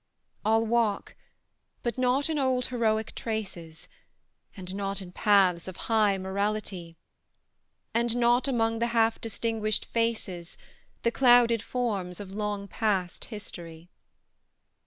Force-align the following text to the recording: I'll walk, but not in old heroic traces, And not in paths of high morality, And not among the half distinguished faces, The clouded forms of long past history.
I'll 0.43 0.65
walk, 0.65 1.15
but 1.83 1.95
not 1.95 2.27
in 2.27 2.39
old 2.39 2.65
heroic 2.73 3.13
traces, 3.13 3.87
And 4.57 4.73
not 4.73 4.99
in 4.99 5.11
paths 5.11 5.67
of 5.67 5.77
high 5.91 6.17
morality, 6.17 6.97
And 7.93 8.15
not 8.17 8.47
among 8.47 8.79
the 8.79 8.87
half 8.97 9.21
distinguished 9.21 9.85
faces, 9.85 10.57
The 11.03 11.11
clouded 11.11 11.61
forms 11.61 12.19
of 12.19 12.31
long 12.31 12.67
past 12.67 13.25
history. 13.25 13.91